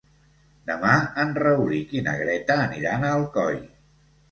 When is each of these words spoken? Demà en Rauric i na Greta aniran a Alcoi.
Demà 0.69 0.93
en 1.25 1.35
Rauric 1.43 1.95
i 1.99 2.03
na 2.09 2.17
Greta 2.23 2.59
aniran 2.65 3.09
a 3.09 3.15
Alcoi. 3.21 3.63